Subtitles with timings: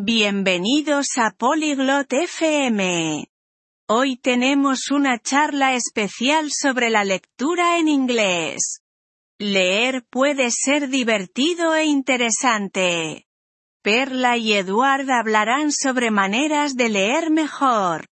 [0.00, 3.26] Bienvenidos a Polyglot FM.
[3.88, 8.80] Hoy tenemos una charla especial sobre la lectura en inglés.
[9.40, 13.26] Leer puede ser divertido e interesante.
[13.82, 18.06] Perla y Eduard hablarán sobre maneras de leer mejor.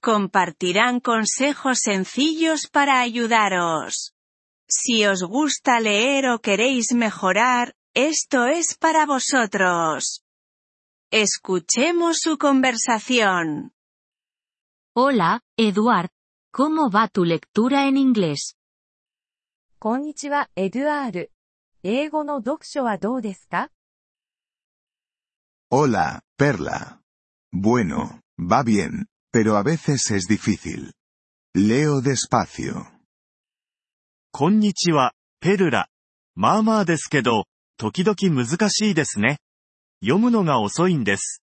[0.00, 4.14] Compartirán consejos sencillos para ayudaros.
[4.66, 10.22] Si os gusta leer o queréis mejorar, esto es para vosotros.
[11.15, 13.73] Escuchemos su conversación.
[14.95, 16.09] Hola, Eduard.
[16.53, 18.55] ¿Cómo va tu lectura en inglés?
[19.79, 21.31] こんにちは、エドゥアール。
[21.83, 23.69] 英語の読書はどうですか
[25.71, 26.99] Hola, Perla.
[27.53, 30.91] Bueno, va bien, pero a veces es difícil.
[31.55, 32.85] Leo despacio.
[34.31, 35.89] こんにちは、ペルラ。
[36.35, 37.45] まあまあですけど、
[37.77, 39.39] 時々難しいですね。
[40.01, 41.43] 読むのが遅いんです。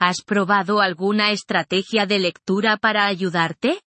[0.00, 3.80] ¿Has probado alguna estrategia de lectura para ayudarte?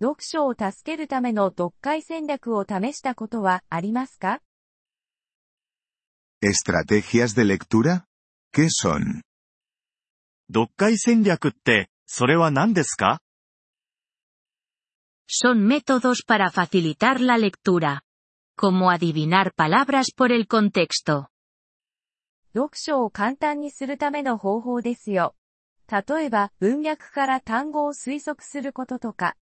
[0.00, 4.40] 読書を助けるための読解戦略を試したことはありますか
[6.42, 8.04] ¿Estrategias de lectura?
[8.52, 9.22] ¿Qué son?
[10.52, 13.20] 読解戦略って、それは何ですか
[15.28, 18.02] Son métodos para facilitar la lectura.
[18.56, 21.28] Como adivinar palabras por el contexto.
[22.53, 25.35] 読書を簡単にするための方法ですよ。
[25.89, 29.35] 例えば、文脈から単語を推測することとか、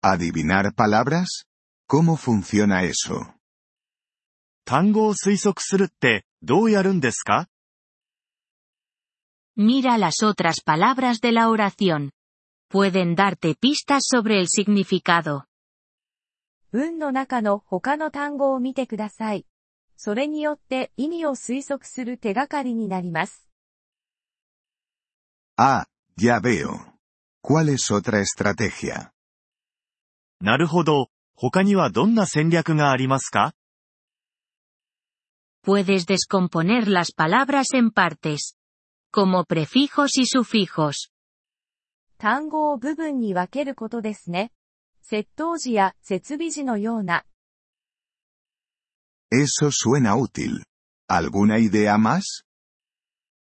[0.00, 1.44] ¿Adivinar palabras?
[1.88, 3.34] ¿Cómo funciona eso?
[4.64, 7.48] 単語を推測するって、どうやるんですか
[9.56, 12.12] Mira las otras palabras de la oración.
[12.70, 15.46] Pueden darte pistas sobre el significado.
[16.70, 19.46] 文の中の他の単語を見てください。
[20.00, 23.48] それによって意味を推測する手がかりになります。
[25.58, 26.78] Ah, ya veo.
[27.42, 29.10] ¿Cuál es otra estrategia?
[30.40, 31.08] なるほど。
[31.34, 33.54] 他にはどんな戦略がありますか
[35.66, 38.56] Puedes descomponer las palabras en partes.
[39.12, 41.10] Como prefijos y sufijos.
[42.18, 44.52] 単語を部分に分けることですね。
[45.02, 47.24] 接頭詞や設備詞のような、
[49.30, 50.64] Eso suena útil.
[51.08, 52.44] ¿Alguna idea más?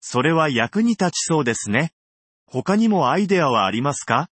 [0.00, 1.92] それは役に立ちそうですね。
[2.46, 4.28] 他にもアイデアはありますか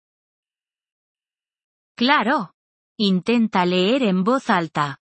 [1.97, 2.51] Claro.
[2.97, 4.99] Intenta leer en voz alta.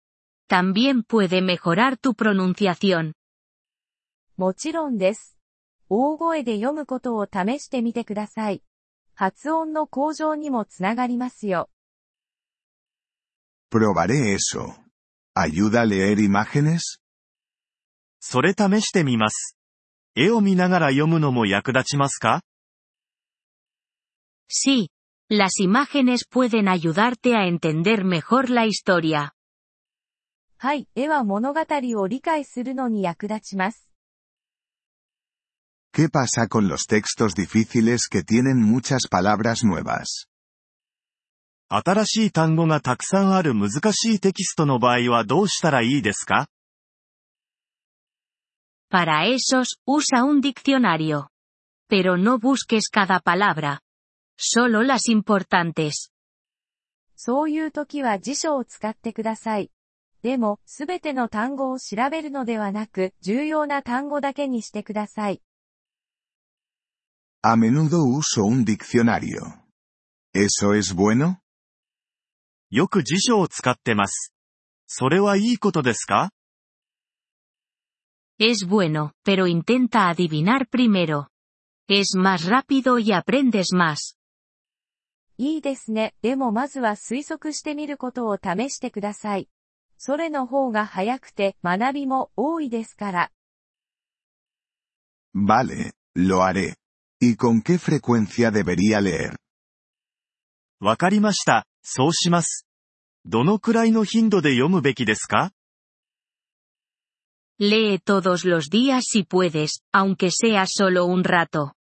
[0.47, 3.13] También puede mejorar tu pronunciación.
[4.37, 5.37] もちろんです。
[5.89, 8.63] 大声で読むことを試してみてください。
[9.13, 11.69] 発音の向上にもつながりますよ。
[13.71, 14.80] Probaré eso.
[15.34, 16.98] ¿Ayuda a leer imágenes?
[18.20, 19.56] それ試してみます。
[20.14, 22.42] 絵を見ながら読むのも役立ちますか
[24.48, 24.88] Sí.
[25.28, 29.32] Las imágenes pueden ayudarte a entender mejor la historia.
[30.58, 33.90] はい、絵は物語を理解するのに役立ちます。
[35.92, 40.28] ¿Qué pasa con los textos difíciles que tienen muchas palabras nuevas?
[41.73, 46.49] 新しい単語がたくさんある難しいテキストの場合はどうしたらいいですか
[48.91, 51.29] Para esos, usa un diccionario.
[51.87, 53.79] Pero no busques cada palabra.
[54.37, 56.11] Solo las importantes.
[57.15, 59.71] そういう時は辞書を使ってください。
[60.23, 65.41] でも、すべての単語を調べるのではなく、重要な単語だけにしてください。
[67.43, 69.61] A menudo uso un diccionario.
[70.35, 71.40] ¿Eso es bueno?
[72.71, 74.33] よく辞書を使ってます。
[74.87, 76.31] それはいいことですか
[78.39, 81.27] Es bueno, pero intenta adivinar primero.
[81.89, 84.15] Es más rápido y aprendes más.
[85.37, 86.13] いいですね。
[86.21, 89.49] でもまずは推測してみることを試してください。
[89.97, 93.31] それの方が早くて学びも多いですから。
[95.35, 96.75] Vale, lo haré.
[97.19, 99.35] ¿Y con qué frecuencia debería leer?
[100.79, 101.67] わかりました。
[101.83, 102.67] そうします。
[103.25, 105.51] どのくらいの頻度で読むべきですか
[107.59, 111.73] Lee todos los días si puedes, aunque sea solo un rato.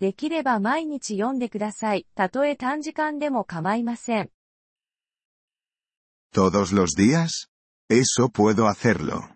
[0.00, 2.06] できれば毎日読んでください。
[2.14, 4.30] たとえ短時間でも構いません。
[6.32, 7.48] ¿Todos los días?
[7.90, 9.34] Eso puedo hacerlo.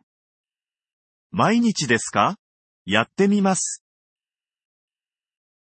[1.31, 2.37] 毎日ですか
[2.87, 3.84] やってみます。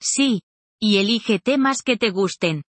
[0.00, 0.42] Sí.
[0.80, 2.62] Y elige temas que te gusten.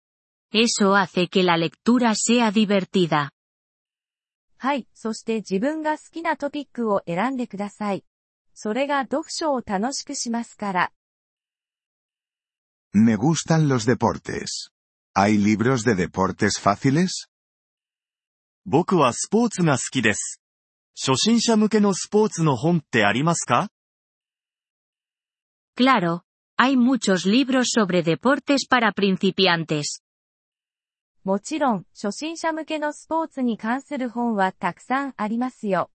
[0.53, 3.31] Eso hace que la lectura sea divertida.
[4.59, 8.05] はい、そして自分が好きなトピックを選んでください。
[8.55, 10.93] それが読書を楽しくしますから。
[12.95, 14.71] Me gustan los deportes.
[15.15, 17.29] ¿Hay libros de deportes fáciles?
[18.65, 20.41] 僕はスポーツが好きです。
[20.97, 23.69] 初心者向けのスポーツの本ってありますか
[25.77, 26.23] Claro,
[26.57, 30.01] hay muchos libros sobre deportes para principiantes.
[31.30, 35.92] もちろん、初心者向けのスポーツに関する本はたくさんありますよ。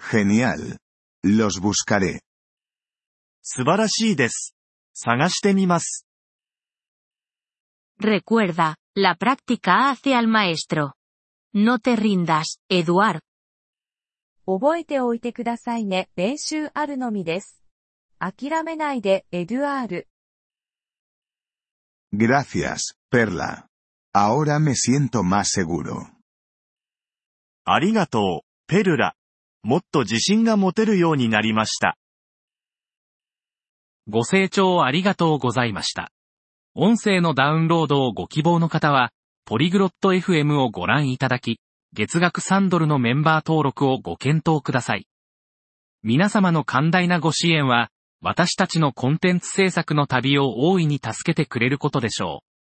[0.00, 0.78] Genial.
[1.22, 2.20] Los buscaré.
[3.42, 4.56] 素晴らしいです。
[4.94, 6.06] 探してみます。
[8.00, 10.92] Recuerda, la práctica hace al maestro.
[11.52, 13.20] No te rindas, Eduard.
[14.46, 16.08] 覚えておいてくださいね。
[16.16, 17.62] 練習あるのみです。
[18.18, 20.08] 諦めないで、エドゥアール。
[22.14, 23.66] Gracias, Perla.
[24.12, 26.06] Ahora me siento más seguro.
[27.64, 29.14] ありがとう、ペルラ。
[29.62, 31.96] もっと自信が持てるようになりました。
[34.06, 36.12] ご清聴ありがとうございました。
[36.74, 39.12] 音声のダウンロードをご希望の方は、
[39.46, 41.58] ポリグロット FM をご覧いただき、
[41.94, 45.06] 月額3ドルのメンバー登録をご検討ください。
[46.02, 47.88] 皆様の寛大なご支援は、
[48.20, 52.55] 私たちのコンテンツ制作の旅を大いに助けてくれることでしょう。